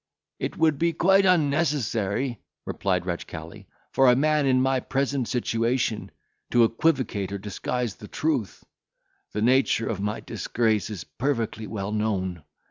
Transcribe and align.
"It 0.39 0.57
would 0.57 0.79
be 0.79 0.93
quite 0.93 1.27
unnecessary," 1.27 2.41
replied 2.65 3.05
Ratchcali, 3.05 3.67
"for 3.91 4.09
a 4.09 4.15
man 4.15 4.47
in 4.47 4.59
my 4.59 4.79
present 4.79 5.27
situation 5.27 6.09
to 6.49 6.63
equivocate 6.63 7.31
or 7.31 7.37
disguise 7.37 7.93
the 7.97 8.07
truth. 8.07 8.63
The 9.33 9.43
nature 9.43 9.87
of 9.87 10.01
my 10.01 10.19
disgrace 10.19 10.89
is 10.89 11.03
perfectly 11.03 11.67
well 11.67 11.91
known. 11.91 12.41